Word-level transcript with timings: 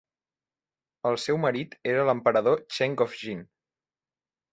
El 1.09 1.17
seu 1.23 1.37
marit 1.43 1.75
era 1.91 2.05
l'emperador 2.07 2.63
Cheng 2.79 2.97
of 3.07 3.13
Jin. 3.21 3.45